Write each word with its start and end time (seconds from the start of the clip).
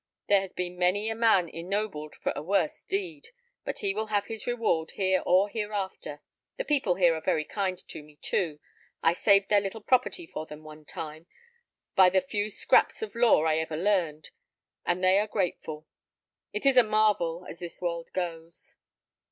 There 0.29 0.41
has 0.41 0.51
been 0.53 0.79
many 0.79 1.11
a 1.11 1.15
man 1.15 1.47
ennobled 1.47 2.15
for 2.15 2.33
a 2.35 2.41
worse 2.41 2.81
deed; 2.81 3.27
but 3.63 3.77
he 3.85 3.93
will 3.93 4.07
have 4.07 4.25
his 4.25 4.47
reward 4.47 4.93
here 4.95 5.21
or 5.27 5.47
hereafter. 5.47 6.21
The 6.57 6.65
people 6.65 6.95
here 6.95 7.13
are 7.13 7.21
very 7.21 7.45
kind 7.45 7.77
to 7.87 8.01
me, 8.01 8.15
too. 8.15 8.59
I 9.03 9.13
saved 9.13 9.49
their 9.49 9.59
little 9.61 9.79
property 9.79 10.25
for 10.25 10.47
them 10.47 10.63
one 10.63 10.85
time, 10.85 11.27
by 11.93 12.09
the 12.09 12.19
few 12.19 12.49
scraps 12.49 13.03
of 13.03 13.13
law 13.13 13.43
I 13.45 13.57
ever 13.57 13.77
learned, 13.77 14.31
and 14.87 15.03
they 15.03 15.19
are 15.19 15.27
grateful: 15.27 15.85
it 16.51 16.65
is 16.65 16.77
a 16.77 16.83
marvel, 16.83 17.45
as 17.47 17.59
this 17.59 17.79
world 17.79 18.09
goes. 18.11 18.75